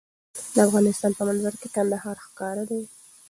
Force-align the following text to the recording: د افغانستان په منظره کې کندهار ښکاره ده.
د 0.55 0.57
افغانستان 0.67 1.11
په 1.17 1.23
منظره 1.27 1.57
کې 1.61 1.67
کندهار 1.75 2.17
ښکاره 2.25 2.63
ده. 2.69 2.79